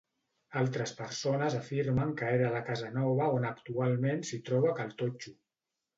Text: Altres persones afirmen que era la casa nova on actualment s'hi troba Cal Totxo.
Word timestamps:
Altres 0.61 0.93
persones 1.01 1.57
afirmen 1.57 2.15
que 2.21 2.31
era 2.39 2.49
la 2.55 2.63
casa 2.71 2.89
nova 2.97 3.29
on 3.37 3.47
actualment 3.53 4.29
s'hi 4.31 4.41
troba 4.49 4.73
Cal 4.81 4.97
Totxo. 5.03 5.37